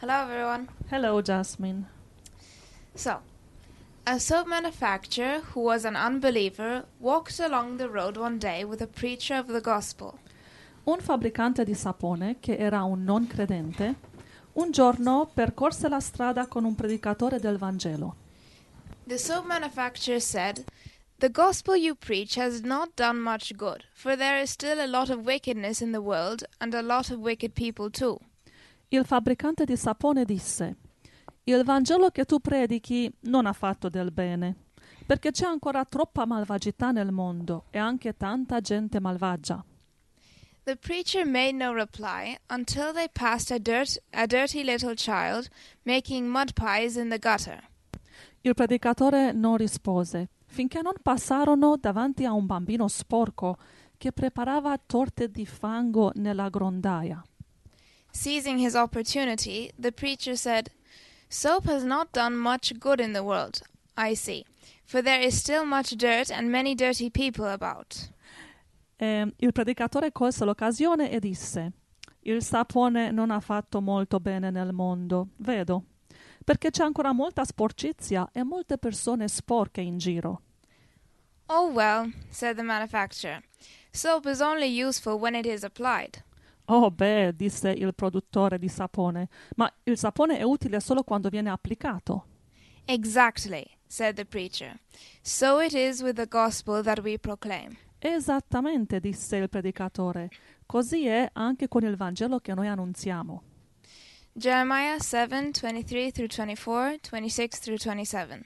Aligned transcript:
Hello, 0.00 0.14
everyone. 0.14 0.68
Hello, 0.90 1.20
Jasmine. 1.20 1.84
So, 2.94 3.18
a 4.06 4.20
soap 4.20 4.46
manufacturer 4.46 5.40
who 5.40 5.62
was 5.62 5.84
an 5.84 5.96
unbeliever 5.96 6.84
walked 7.00 7.40
along 7.40 7.78
the 7.78 7.88
road 7.88 8.16
one 8.16 8.38
day 8.38 8.64
with 8.64 8.80
a 8.80 8.86
preacher 8.86 9.34
of 9.34 9.48
the 9.48 9.60
gospel. 9.60 10.20
Un 10.84 11.00
fabbricante 11.00 11.64
di 11.64 11.74
sapone, 11.74 12.36
che 12.38 12.56
era 12.56 12.84
un 12.84 13.02
non 13.02 13.26
credente, 13.26 13.96
un 14.52 14.70
giorno 14.70 15.28
percorse 15.34 15.88
la 15.88 15.98
strada 15.98 16.46
con 16.46 16.64
un 16.64 16.76
predicatore 16.76 17.40
del 17.40 17.58
Vangelo. 17.58 18.14
The 19.04 19.18
soap 19.18 19.46
manufacturer 19.46 20.20
said, 20.20 20.64
The 21.18 21.28
gospel 21.28 21.74
you 21.74 21.96
preach 21.96 22.36
has 22.36 22.62
not 22.62 22.94
done 22.94 23.18
much 23.18 23.56
good, 23.56 23.82
for 23.94 24.14
there 24.14 24.40
is 24.40 24.50
still 24.50 24.78
a 24.78 24.86
lot 24.86 25.10
of 25.10 25.26
wickedness 25.26 25.82
in 25.82 25.90
the 25.90 26.00
world, 26.00 26.44
and 26.60 26.72
a 26.72 26.82
lot 26.82 27.10
of 27.10 27.18
wicked 27.18 27.56
people 27.56 27.90
too. 27.90 28.20
Il 28.90 29.04
fabbricante 29.04 29.66
di 29.66 29.76
sapone 29.76 30.24
disse: 30.24 30.76
Il 31.44 31.62
Vangelo 31.62 32.08
che 32.08 32.24
tu 32.24 32.40
predichi 32.40 33.12
non 33.24 33.44
ha 33.44 33.52
fatto 33.52 33.90
del 33.90 34.10
bene, 34.10 34.56
perché 35.04 35.30
c'è 35.30 35.44
ancora 35.44 35.84
troppa 35.84 36.24
malvagità 36.24 36.90
nel 36.90 37.12
mondo 37.12 37.66
e 37.68 37.78
anche 37.78 38.16
tanta 38.16 38.60
gente 38.60 38.98
malvagia. 38.98 39.62
The 40.64 40.76
preacher 40.76 41.26
made 41.26 41.52
no 41.52 41.74
reply 41.74 42.34
until 42.48 42.92
they 42.94 43.08
passed 43.12 43.50
a, 43.50 43.58
dirt, 43.58 44.02
a 44.12 44.26
dirty 44.26 44.62
little 44.62 44.94
child 44.94 45.48
making 45.82 46.26
mud 46.26 46.54
pies 46.54 46.96
in 46.96 47.10
the 47.10 47.18
gutter. 47.18 47.62
Il 48.40 48.54
predicatore 48.54 49.32
non 49.32 49.58
rispose, 49.58 50.30
finché 50.46 50.80
non 50.80 50.94
passarono 51.02 51.76
davanti 51.76 52.24
a 52.24 52.32
un 52.32 52.46
bambino 52.46 52.88
sporco 52.88 53.58
che 53.98 54.12
preparava 54.12 54.78
torte 54.78 55.30
di 55.30 55.44
fango 55.44 56.10
nella 56.14 56.48
grondaia. 56.48 57.22
Seizing 58.12 58.58
his 58.58 58.74
opportunity, 58.74 59.70
the 59.78 59.92
preacher 59.92 60.36
said, 60.36 60.70
Soap 61.28 61.66
has 61.66 61.84
not 61.84 62.12
done 62.12 62.36
much 62.36 62.78
good 62.78 63.00
in 63.00 63.12
the 63.12 63.22
world, 63.22 63.60
I 63.96 64.14
see, 64.14 64.44
for 64.84 65.02
there 65.02 65.20
is 65.20 65.36
still 65.38 65.64
much 65.64 65.96
dirt 65.96 66.30
and 66.30 66.50
many 66.50 66.74
dirty 66.74 67.10
people 67.10 67.46
about. 67.46 68.10
E 68.96 69.32
il 69.36 69.52
predicatore 69.52 70.10
colse 70.10 70.44
l'occasione 70.44 71.10
e 71.10 71.20
disse: 71.20 71.72
Il 72.22 72.42
sapone 72.42 73.10
non 73.12 73.30
ha 73.30 73.40
fatto 73.40 73.80
molto 73.80 74.18
bene 74.18 74.50
nel 74.50 74.72
mondo, 74.72 75.28
vedo, 75.36 75.84
perché 76.44 76.70
c'è 76.70 76.82
ancora 76.82 77.12
molta 77.12 77.44
sporcizia 77.44 78.30
e 78.32 78.42
molte 78.42 78.78
persone 78.78 79.28
sporche 79.28 79.82
in 79.82 79.98
giro. 79.98 80.42
Oh 81.46 81.70
well, 81.70 82.10
said 82.30 82.56
the 82.56 82.62
manufacturer, 82.62 83.42
soap 83.92 84.26
is 84.26 84.40
only 84.40 84.66
useful 84.66 85.18
when 85.18 85.34
it 85.34 85.46
is 85.46 85.62
applied. 85.62 86.22
Oh 86.70 86.90
beh, 86.90 87.34
disse 87.34 87.70
il 87.70 87.94
produttore 87.94 88.58
di 88.58 88.68
sapone, 88.68 89.28
ma 89.56 89.72
il 89.84 89.96
sapone 89.96 90.38
è 90.38 90.42
utile 90.42 90.80
solo 90.80 91.02
quando 91.02 91.30
viene 91.30 91.48
applicato. 91.48 92.26
Exactly, 92.84 93.66
said 93.86 94.16
the 94.16 94.24
preacher. 94.24 94.78
So 95.22 95.60
it 95.60 95.72
is 95.72 96.02
with 96.02 96.16
the 96.16 96.26
gospel 96.26 96.82
that 96.82 97.00
we 97.00 97.18
proclaim. 97.18 97.76
Esattamente, 97.98 99.00
disse 99.00 99.36
il 99.36 99.48
predicatore. 99.48 100.28
Così 100.66 101.06
è 101.06 101.30
anche 101.32 101.68
con 101.68 101.84
il 101.84 101.96
Vangelo 101.96 102.38
che 102.38 102.54
noi 102.54 102.68
annunziamo. 102.68 103.42
Jeremiah 104.34 104.98
7 105.00 105.50
23 105.52 106.12
through 106.12 106.28
24, 106.28 106.98
26 107.00 107.48
through 107.60 107.78
27. 107.78 108.44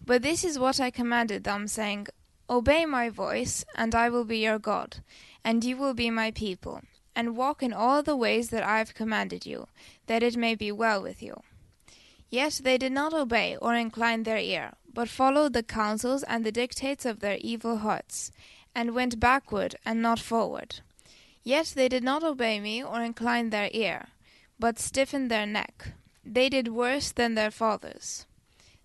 But 0.00 0.22
this 0.22 0.42
is 0.42 0.58
what 0.58 0.80
I 0.80 0.90
commanded 0.90 1.44
them, 1.44 1.66
saying, 1.66 2.08
Obey 2.48 2.84
my 2.84 3.10
voice, 3.10 3.64
and 3.76 3.94
I 3.94 4.08
will 4.10 4.24
be 4.24 4.38
your 4.38 4.58
God, 4.58 5.02
and 5.44 5.62
you 5.64 5.76
will 5.76 5.94
be 5.94 6.10
my 6.10 6.30
people, 6.32 6.80
and 7.18 7.36
walk 7.36 7.64
in 7.64 7.72
all 7.72 8.00
the 8.00 8.14
ways 8.14 8.50
that 8.50 8.62
I 8.62 8.78
have 8.78 8.94
commanded 8.94 9.44
you, 9.44 9.66
that 10.06 10.22
it 10.22 10.36
may 10.36 10.54
be 10.54 10.70
well 10.70 11.02
with 11.02 11.20
you. 11.20 11.42
Yet 12.30 12.60
they 12.62 12.78
did 12.78 12.92
not 12.92 13.12
obey 13.12 13.56
or 13.60 13.74
incline 13.74 14.22
their 14.22 14.38
ear, 14.38 14.74
but 14.94 15.08
followed 15.08 15.52
the 15.52 15.64
counsels 15.64 16.22
and 16.22 16.44
the 16.44 16.52
dictates 16.52 17.04
of 17.04 17.18
their 17.18 17.38
evil 17.40 17.78
hearts, 17.78 18.30
and 18.72 18.94
went 18.94 19.18
backward 19.18 19.74
and 19.84 20.00
not 20.00 20.20
forward. 20.20 20.76
Yet 21.42 21.72
they 21.74 21.88
did 21.88 22.04
not 22.04 22.22
obey 22.22 22.60
me 22.60 22.84
or 22.84 23.02
incline 23.02 23.50
their 23.50 23.70
ear, 23.72 24.06
but 24.60 24.78
stiffened 24.78 25.28
their 25.28 25.46
neck. 25.46 25.94
They 26.24 26.48
did 26.48 26.68
worse 26.68 27.10
than 27.10 27.34
their 27.34 27.50
fathers. 27.50 28.26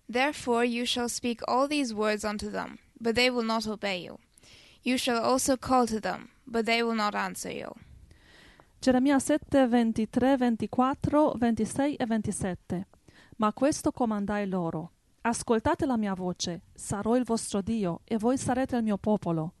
Therefore 0.08 0.64
you 0.64 0.84
shall 0.86 1.08
speak 1.08 1.40
all 1.46 1.68
these 1.68 1.94
words 1.94 2.24
unto 2.24 2.50
them, 2.50 2.80
but 3.00 3.14
they 3.14 3.30
will 3.30 3.44
not 3.44 3.68
obey 3.68 3.98
you. 3.98 4.18
You 4.82 4.98
shall 4.98 5.22
also 5.22 5.56
call 5.56 5.86
to 5.86 6.00
them, 6.00 6.30
but 6.48 6.66
they 6.66 6.82
will 6.82 6.96
not 6.96 7.14
answer 7.14 7.52
you. 7.52 7.76
Geremia 8.84 9.18
7, 9.18 9.66
23, 9.66 10.36
24, 10.36 11.32
26 11.38 11.94
e 11.94 12.04
27. 12.04 12.86
Ma 13.36 13.50
questo 13.54 13.92
comandai 13.92 14.46
loro. 14.46 14.90
Ascoltate 15.22 15.86
la 15.86 15.96
mia 15.96 16.12
voce, 16.12 16.64
sarò 16.74 17.16
il 17.16 17.24
vostro 17.24 17.62
Dio, 17.62 18.02
e 18.04 18.18
voi 18.18 18.36
sarete 18.36 18.76
il 18.76 18.82
mio 18.82 18.98
popolo. 18.98 19.54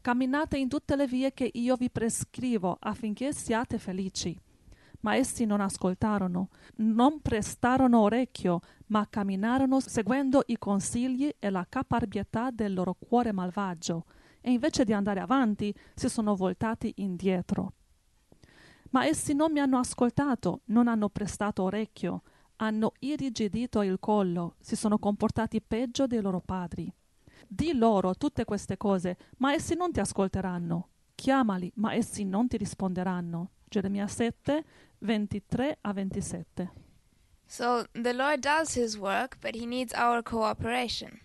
Camminate 0.00 0.56
in 0.56 0.68
tutte 0.68 0.96
le 0.96 1.06
vie 1.06 1.34
che 1.34 1.50
io 1.52 1.76
vi 1.76 1.90
prescrivo, 1.90 2.78
affinché 2.80 3.34
siate 3.34 3.76
felici. 3.76 4.34
Ma 5.00 5.16
essi 5.16 5.44
non 5.44 5.60
ascoltarono, 5.60 6.48
non 6.76 7.20
prestarono 7.20 8.00
orecchio, 8.00 8.60
ma 8.86 9.06
camminarono 9.06 9.80
seguendo 9.80 10.44
i 10.46 10.56
consigli 10.56 11.30
e 11.38 11.50
la 11.50 11.66
caparbietà 11.68 12.50
del 12.50 12.72
loro 12.72 12.94
cuore 12.94 13.32
malvagio, 13.32 14.06
e 14.40 14.50
invece 14.50 14.84
di 14.84 14.94
andare 14.94 15.20
avanti 15.20 15.74
si 15.94 16.08
sono 16.08 16.34
voltati 16.34 16.90
indietro. 16.96 17.74
Ma 18.92 19.06
essi 19.06 19.34
non 19.34 19.52
mi 19.52 19.60
hanno 19.60 19.78
ascoltato, 19.78 20.60
non 20.66 20.88
hanno 20.88 21.08
prestato 21.08 21.62
orecchio, 21.62 22.22
hanno 22.56 22.92
irrigidito 23.00 23.82
il 23.82 23.98
collo, 23.98 24.56
si 24.60 24.76
sono 24.76 24.98
comportati 24.98 25.60
peggio 25.60 26.06
dei 26.06 26.20
loro 26.20 26.40
padri. 26.40 26.92
Di 27.48 27.74
loro 27.74 28.14
tutte 28.14 28.44
queste 28.44 28.76
cose, 28.76 29.16
ma 29.38 29.52
essi 29.52 29.74
non 29.74 29.92
ti 29.92 30.00
ascolteranno. 30.00 30.88
Chiamali, 31.14 31.72
ma 31.76 31.94
essi 31.94 32.24
non 32.24 32.48
ti 32.48 32.56
risponderanno. 32.56 33.50
Geremia 33.68 34.06
7, 34.06 34.64
23 34.98 35.78
a 35.80 35.92
27. 35.92 36.72
So 37.46 37.84
the 37.92 38.12
Lord 38.12 38.40
does 38.40 38.76
his 38.76 38.96
work, 38.96 39.38
but 39.40 39.54
he 39.54 39.66
needs 39.66 39.92
our 39.94 40.22
cooperation. 40.22 41.20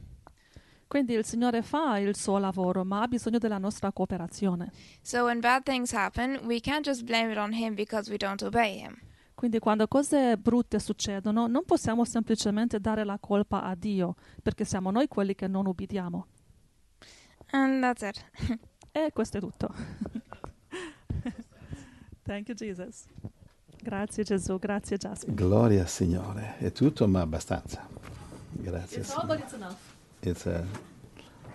Quindi 0.87 1.13
il 1.13 1.25
Signore 1.25 1.61
fa 1.61 1.97
il 1.99 2.15
suo 2.15 2.37
lavoro, 2.37 2.85
ma 2.85 3.01
ha 3.01 3.07
bisogno 3.07 3.37
della 3.37 3.57
nostra 3.57 3.91
cooperazione. 3.91 4.71
So 5.01 5.25
when 5.25 5.39
bad 5.41 5.63
things 5.63 5.91
happen, 5.93 6.39
we 6.45 6.59
can't 6.61 6.85
just 6.85 7.03
blame 7.03 7.31
it 7.31 7.37
on 7.37 7.53
him 7.53 7.75
because 7.75 8.09
we 8.09 8.17
don't 8.17 8.41
obey 8.41 8.79
him. 8.79 8.95
Quindi 9.35 9.59
quando 9.59 9.87
cose 9.87 10.37
brutte 10.37 10.79
succedono, 10.79 11.45
non 11.45 11.63
possiamo 11.65 12.05
semplicemente 12.05 12.79
dare 12.79 13.03
la 13.03 13.19
colpa 13.19 13.61
a 13.63 13.75
Dio, 13.75 14.15
perché 14.41 14.65
siamo 14.65 14.89
noi 14.89 15.07
quelli 15.07 15.35
che 15.35 15.47
non 15.47 15.67
ubbidiamo. 15.67 16.27
And 17.51 17.81
that's 17.81 18.01
it. 18.01 18.59
E 18.91 19.11
questo 19.13 19.37
è 19.37 19.39
tutto. 19.39 19.71
Thank 22.23 22.47
you 22.47 22.55
Jesus. 22.57 23.05
Grazie 23.79 24.23
Gesù, 24.23 24.57
grazie 24.57 24.97
Jasmine. 24.97 25.35
Gloria 25.35 25.81
al 25.81 25.87
Signore. 25.87 26.57
È 26.57 26.71
tutto, 26.71 27.07
ma 27.07 27.21
abbastanza. 27.21 27.87
Grazie. 28.51 29.01
It's 29.01 29.11
all, 29.11 29.21
Signore. 29.21 29.37
but 29.37 29.45
it's 29.45 29.53
enough. 29.53 29.95
It's 30.27 30.49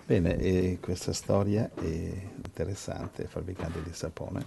Bene, 0.05 0.37
e 0.37 0.79
questa 0.81 1.13
storia 1.13 1.71
è 1.75 1.83
interessante, 1.85 3.25
fabbricante 3.25 3.81
di 3.81 3.93
sapone. 3.93 4.45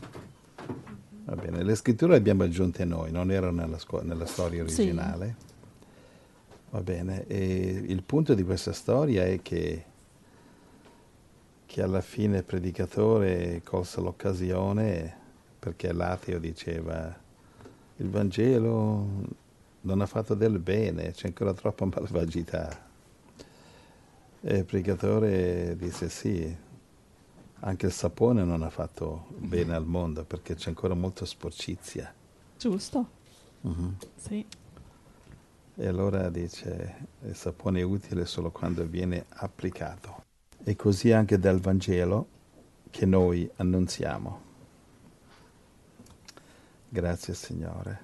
Va 1.24 1.34
bene, 1.34 1.62
le 1.62 1.74
scritture 1.74 2.12
le 2.12 2.18
abbiamo 2.18 2.42
aggiunte 2.42 2.84
noi, 2.84 3.10
non 3.10 3.30
erano 3.30 3.62
nella, 3.62 3.78
scu- 3.78 4.02
nella 4.02 4.26
storia 4.26 4.66
Sì. 4.68 4.82
originale. 4.82 5.36
Va 6.70 6.80
bene, 6.82 7.26
e 7.26 7.84
il 7.86 8.02
punto 8.02 8.34
di 8.34 8.42
questa 8.44 8.72
storia 8.72 9.24
è 9.24 9.40
che, 9.40 9.84
che 11.64 11.82
alla 11.82 12.02
fine 12.02 12.38
il 12.38 12.44
predicatore 12.44 13.62
colse 13.64 14.00
l'occasione 14.02 15.16
perché 15.58 15.90
l'ateo 15.92 16.38
diceva 16.38 17.18
il 17.96 18.10
Vangelo 18.10 19.08
non 19.80 20.00
ha 20.02 20.06
fatto 20.06 20.34
del 20.34 20.58
bene, 20.58 21.12
c'è 21.12 21.28
ancora 21.28 21.54
troppa 21.54 21.86
malvagità. 21.86 22.84
E 24.48 24.58
il 24.58 24.64
predicatore 24.64 25.74
disse 25.76 26.08
sì, 26.08 26.56
anche 27.58 27.86
il 27.86 27.90
sapone 27.90 28.44
non 28.44 28.62
ha 28.62 28.70
fatto 28.70 29.26
bene 29.38 29.74
al 29.74 29.84
mondo 29.84 30.22
perché 30.22 30.54
c'è 30.54 30.68
ancora 30.68 30.94
molta 30.94 31.24
sporcizia. 31.24 32.14
Giusto? 32.56 33.08
Mhm. 33.62 33.96
Sì. 34.14 34.46
E 35.74 35.86
allora 35.88 36.30
dice 36.30 37.08
il 37.22 37.34
sapone 37.34 37.80
è 37.80 37.82
utile 37.82 38.24
solo 38.24 38.52
quando 38.52 38.86
viene 38.86 39.24
applicato. 39.30 40.22
E 40.62 40.76
così 40.76 41.10
anche 41.10 41.40
dal 41.40 41.58
Vangelo 41.58 42.28
che 42.90 43.04
noi 43.04 43.50
annunziamo. 43.56 44.40
Grazie 46.88 47.34
Signore. 47.34 48.00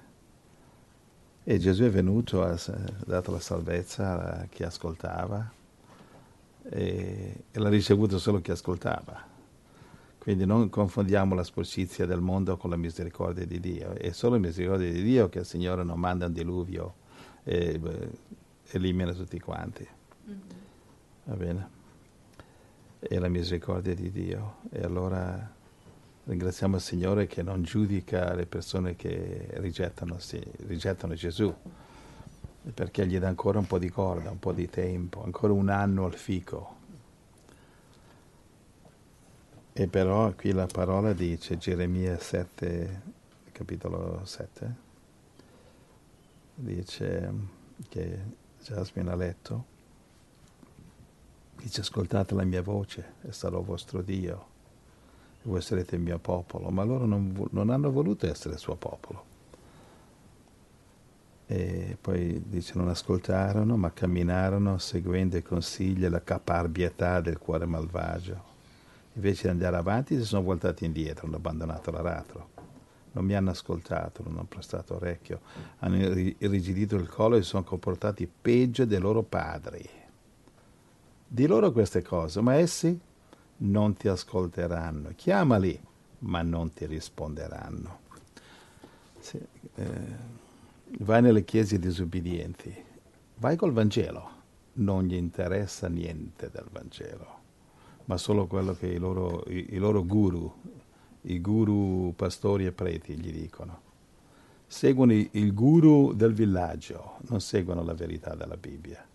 E 1.45 1.57
Gesù 1.57 1.83
è 1.83 1.89
venuto, 1.89 2.43
ha 2.43 2.59
dato 3.05 3.31
la 3.31 3.39
salvezza 3.39 4.41
a 4.41 4.45
chi 4.47 4.63
ascoltava 4.63 5.61
e, 6.75 7.43
e 7.51 7.59
l'ha 7.59 7.69
ricevuto 7.69 8.17
solo 8.17 8.41
chi 8.41 8.51
ascoltava. 8.51 9.31
Quindi 10.17 10.45
non 10.45 10.69
confondiamo 10.69 11.35
la 11.35 11.43
sporcizia 11.43 12.05
del 12.05 12.21
mondo 12.21 12.57
con 12.57 12.69
la 12.69 12.77
misericordia 12.77 13.45
di 13.45 13.59
Dio. 13.59 13.91
È 13.91 14.11
solo 14.11 14.35
la 14.35 14.41
misericordia 14.41 14.89
di 14.89 15.03
Dio 15.03 15.29
che 15.29 15.39
il 15.39 15.45
Signore 15.45 15.83
non 15.83 15.99
manda 15.99 16.25
un 16.25 16.33
diluvio 16.33 16.95
e 17.43 17.77
beh, 17.77 18.09
elimina 18.71 19.11
tutti 19.13 19.39
quanti. 19.39 19.87
Va 21.25 21.35
bene? 21.35 21.69
È 22.99 23.19
la 23.19 23.27
misericordia 23.27 23.93
di 23.93 24.09
Dio. 24.11 24.55
E 24.71 24.81
allora 24.81 25.53
ringraziamo 26.23 26.77
il 26.77 26.81
Signore 26.81 27.27
che 27.27 27.43
non 27.43 27.61
giudica 27.63 28.33
le 28.33 28.45
persone 28.45 28.95
che 28.95 29.49
rigettano, 29.55 30.19
sì, 30.19 30.41
rigettano 30.65 31.13
Gesù, 31.15 31.53
perché 32.71 33.05
gli 33.05 33.17
dà 33.19 33.27
ancora 33.27 33.59
un 33.59 33.67
po' 33.67 33.77
di 33.77 33.89
corda, 33.89 34.29
un 34.29 34.39
po' 34.39 34.53
di 34.53 34.69
tempo, 34.69 35.23
ancora 35.23 35.51
un 35.53 35.69
anno 35.69 36.05
al 36.05 36.15
fico. 36.15 36.81
E 39.73 39.87
però 39.87 40.31
qui 40.33 40.51
la 40.51 40.67
parola 40.67 41.13
dice, 41.13 41.57
Geremia 41.57 42.17
7, 42.19 43.01
capitolo 43.51 44.21
7, 44.23 44.75
dice 46.55 47.33
che 47.89 48.19
Jasmine 48.61 49.11
ha 49.11 49.15
letto, 49.15 49.65
dice 51.57 51.81
ascoltate 51.81 52.35
la 52.35 52.43
mia 52.43 52.61
voce 52.61 53.15
e 53.23 53.31
sarò 53.31 53.61
vostro 53.61 54.01
Dio 54.01 54.51
e 55.41 55.49
voi 55.49 55.61
sarete 55.61 55.95
il 55.95 56.01
mio 56.01 56.19
popolo, 56.19 56.69
ma 56.69 56.83
loro 56.83 57.05
non, 57.05 57.47
non 57.51 57.69
hanno 57.69 57.91
voluto 57.91 58.27
essere 58.27 58.53
il 58.53 58.59
suo 58.59 58.75
popolo. 58.75 59.32
E 61.45 61.97
poi 61.99 62.41
dice 62.45 62.73
non 62.75 62.87
ascoltarono, 62.87 63.75
ma 63.75 63.91
camminarono 63.91 64.77
seguendo 64.77 65.37
i 65.37 65.43
consigli 65.43 66.05
e 66.05 66.09
la 66.09 66.23
caparbietà 66.23 67.19
del 67.19 67.37
cuore 67.37 67.65
malvagio. 67.65 68.51
Invece 69.13 69.43
di 69.43 69.49
andare 69.49 69.75
avanti 69.75 70.15
si 70.17 70.23
sono 70.23 70.41
voltati 70.41 70.85
indietro, 70.85 71.27
hanno 71.27 71.35
abbandonato 71.35 71.91
l'aratro. 71.91 72.49
Non 73.11 73.25
mi 73.25 73.35
hanno 73.35 73.51
ascoltato, 73.51 74.23
non 74.23 74.33
hanno 74.33 74.45
prestato 74.45 74.95
orecchio, 74.95 75.41
hanno 75.79 75.97
irri- 75.97 76.35
irrigidito 76.39 76.95
il 76.95 77.07
collo 77.07 77.35
e 77.35 77.43
si 77.43 77.49
sono 77.49 77.63
comportati 77.63 78.27
peggio 78.27 78.85
dei 78.85 78.99
loro 78.99 79.21
padri. 79.21 79.87
Di 81.27 81.45
loro 81.45 81.71
queste 81.71 82.01
cose, 82.01 82.41
ma 82.41 82.55
essi 82.55 82.99
non 83.57 83.93
ti 83.93 84.07
ascolteranno. 84.07 85.11
Chiamali, 85.15 85.79
ma 86.19 86.41
non 86.41 86.73
ti 86.73 86.85
risponderanno. 86.85 87.99
Sì, 89.19 89.39
eh, 89.75 90.41
vai 90.99 91.21
nelle 91.21 91.43
chiese 91.43 91.79
disobbedienti, 91.79 92.73
vai 93.37 93.55
col 93.55 93.71
Vangelo, 93.71 94.29
non 94.73 95.03
gli 95.03 95.15
interessa 95.15 95.87
niente 95.87 96.49
del 96.51 96.67
Vangelo, 96.71 97.27
ma 98.05 98.17
solo 98.17 98.47
quello 98.47 98.73
che 98.73 98.87
i 98.87 98.97
loro, 98.97 99.43
i, 99.47 99.73
i 99.73 99.77
loro 99.77 100.03
guru, 100.03 100.53
i 101.21 101.39
guru 101.39 102.13
pastori 102.15 102.65
e 102.65 102.71
preti 102.71 103.15
gli 103.15 103.31
dicono. 103.31 103.91
Seguono 104.67 105.13
il 105.13 105.53
guru 105.53 106.13
del 106.13 106.33
villaggio, 106.33 107.17
non 107.27 107.41
seguono 107.41 107.83
la 107.83 107.93
verità 107.93 108.33
della 108.33 108.57
Bibbia. 108.57 109.05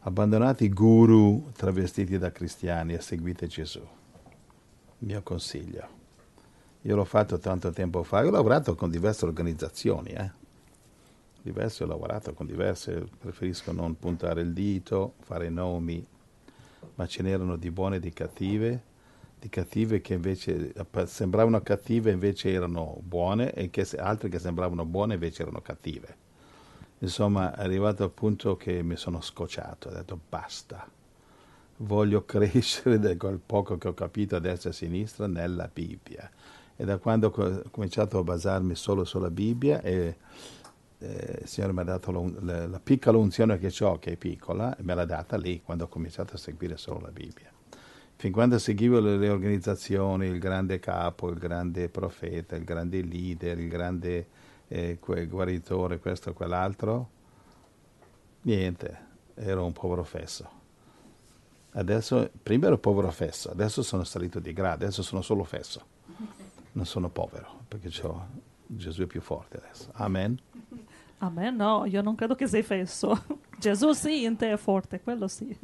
Abbandonate 0.00 0.64
i 0.64 0.70
guru 0.70 1.50
travestiti 1.52 2.16
da 2.16 2.32
cristiani 2.32 2.94
e 2.94 3.00
seguite 3.00 3.46
Gesù. 3.46 3.86
Mio 4.98 5.22
consiglio. 5.22 5.98
Io 6.82 6.96
l'ho 6.96 7.04
fatto 7.04 7.38
tanto 7.38 7.70
tempo 7.70 8.02
fa, 8.02 8.24
ho 8.24 8.30
lavorato 8.30 8.74
con 8.74 8.88
diverse 8.88 9.26
organizzazioni, 9.26 10.10
eh. 10.10 10.39
Diverse 11.42 11.84
ho 11.84 11.86
lavorato 11.86 12.34
con 12.34 12.46
diverse, 12.46 13.06
preferisco 13.18 13.72
non 13.72 13.98
puntare 13.98 14.42
il 14.42 14.52
dito, 14.52 15.14
fare 15.20 15.48
nomi, 15.48 16.04
ma 16.96 17.06
ce 17.06 17.22
n'erano 17.22 17.56
di 17.56 17.70
buone 17.70 17.96
e 17.96 18.00
di 18.00 18.12
cattive, 18.12 18.82
di 19.38 19.48
cattive 19.48 20.02
che 20.02 20.14
invece 20.14 20.74
sembravano 21.06 21.62
cattive 21.62 22.10
invece 22.10 22.52
erano 22.52 22.98
buone 23.02 23.54
e 23.54 23.70
che 23.70 23.86
altre 23.96 24.28
che 24.28 24.38
sembravano 24.38 24.84
buone 24.84 25.14
invece 25.14 25.42
erano 25.42 25.62
cattive. 25.62 26.28
Insomma, 26.98 27.56
è 27.56 27.62
arrivato 27.62 28.02
al 28.04 28.10
punto 28.10 28.56
che 28.56 28.82
mi 28.82 28.96
sono 28.96 29.22
scocciato, 29.22 29.88
ho 29.88 29.92
detto 29.92 30.20
basta, 30.28 30.86
voglio 31.78 32.24
crescere 32.26 32.98
da 32.98 33.16
quel 33.16 33.40
poco 33.44 33.78
che 33.78 33.88
ho 33.88 33.94
capito 33.94 34.36
a 34.36 34.40
destra 34.40 34.68
e 34.68 34.72
a 34.72 34.76
sinistra 34.76 35.26
nella 35.26 35.70
Bibbia. 35.72 36.30
E 36.76 36.84
da 36.84 36.98
quando 36.98 37.28
ho 37.28 37.62
cominciato 37.70 38.18
a 38.18 38.22
basarmi 38.22 38.74
solo 38.74 39.04
sulla 39.04 39.30
Bibbia 39.30 39.80
e 39.80 40.16
eh, 41.00 41.40
il 41.42 41.48
Signore 41.48 41.72
mi 41.72 41.80
ha 41.80 41.84
dato 41.84 42.12
la, 42.12 42.30
la- 42.40 42.66
la 42.66 42.80
piccola 42.80 43.18
unzione 43.18 43.58
che 43.58 43.72
ho, 43.84 43.98
che 43.98 44.12
è 44.12 44.16
piccola, 44.16 44.76
e 44.76 44.82
me 44.82 44.94
l'ha 44.94 45.04
data 45.04 45.36
lì, 45.36 45.60
quando 45.62 45.84
ho 45.84 45.88
cominciato 45.88 46.34
a 46.34 46.38
seguire 46.38 46.76
solo 46.76 47.00
la 47.00 47.10
Bibbia. 47.10 47.50
Fin 48.16 48.32
quando 48.32 48.58
seguivo 48.58 49.00
le, 49.00 49.16
le 49.16 49.30
organizzazioni, 49.30 50.26
il 50.26 50.38
grande 50.38 50.78
capo, 50.78 51.30
il 51.30 51.38
grande 51.38 51.88
profeta, 51.88 52.54
il 52.54 52.64
grande 52.64 53.00
leader, 53.02 53.58
il 53.58 53.68
grande 53.68 54.26
eh, 54.68 54.98
guaritore, 55.00 55.98
questo 55.98 56.30
e 56.30 56.32
quell'altro, 56.34 57.08
niente, 58.42 58.98
ero 59.34 59.64
un 59.64 59.72
povero 59.72 60.04
fesso. 60.04 60.58
Adesso, 61.72 62.30
prima 62.42 62.66
ero 62.66 62.78
povero 62.78 63.10
fesso, 63.10 63.50
adesso 63.50 63.82
sono 63.82 64.04
salito 64.04 64.38
di 64.38 64.52
grado, 64.52 64.84
adesso 64.84 65.02
sono 65.02 65.22
solo 65.22 65.44
fesso. 65.44 65.86
Non 66.72 66.84
sono 66.84 67.08
povero, 67.08 67.60
perché 67.66 67.88
Gesù 67.88 69.02
è 69.02 69.06
più 69.06 69.20
forte 69.20 69.56
adesso. 69.56 69.88
Amen. 69.92 70.38
A 71.22 71.28
me 71.30 71.50
no, 71.50 71.84
io 71.86 72.00
non 72.02 72.14
credo 72.14 72.34
che 72.34 72.46
sei 72.46 72.62
fesso. 72.62 73.24
Gesù 73.58 73.92
sì, 73.92 74.24
in 74.24 74.36
te 74.36 74.52
è 74.52 74.56
forte, 74.56 75.00
quello 75.00 75.28
sì. 75.28 75.54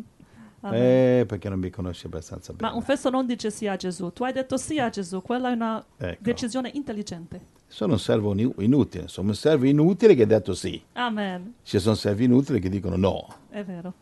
Eh, 0.69 1.25
perché 1.29 1.49
non 1.49 1.59
mi 1.61 1.71
conosci 1.71 2.07
abbastanza 2.07 2.53
bene. 2.53 2.69
Ma 2.71 2.77
un 2.77 2.83
fesso 2.83 3.09
non 3.09 3.25
dice 3.25 3.51
sì 3.51 3.67
a 3.69 3.77
Gesù. 3.77 4.11
Tu 4.13 4.25
hai 4.25 4.33
detto 4.33 4.57
sì 4.57 4.79
a 4.81 4.89
Gesù, 4.89 5.23
quella 5.23 5.51
è 5.51 5.53
una 5.53 5.85
Ecco. 5.97 6.17
decisione 6.21 6.71
intelligente. 6.75 7.41
Sono 7.69 7.93
un 7.95 7.99
servo 7.99 8.33
inu- 8.33 8.61
inutile, 8.61 9.07
sono 9.09 9.29
un 9.29 9.35
servo 9.35 9.67
inutile 9.67 10.15
che 10.15 10.23
ha 10.23 10.27
detto 10.27 10.55
sì. 10.55 10.83
Amen. 10.95 11.55
Ci 11.63 11.79
sono 11.79 11.95
servi 11.95 12.25
inutili 12.25 12.59
che 12.61 12.69
dicono 12.69 12.97
no. 12.97 13.27
È 13.49 13.63
vero. 13.65 13.95